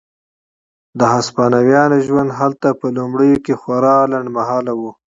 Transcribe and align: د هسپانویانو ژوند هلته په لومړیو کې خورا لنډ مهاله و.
د 0.99 1.01
هسپانویانو 1.15 1.97
ژوند 2.07 2.29
هلته 2.39 2.67
په 2.79 2.85
لومړیو 2.97 3.37
کې 3.45 3.53
خورا 3.61 3.97
لنډ 4.11 4.27
مهاله 4.37 4.73
و. 4.79 4.81